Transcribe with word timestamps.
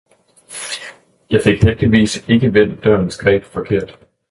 Jeg 1.29 1.41
fik 1.43 1.63
heldigvis 1.63 2.29
ikke 2.29 2.53
vendt 2.53 2.83
dørens 2.83 3.17
greb 3.17 3.43
forkert 3.43 3.97